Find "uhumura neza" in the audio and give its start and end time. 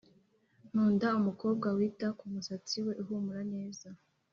3.01-3.87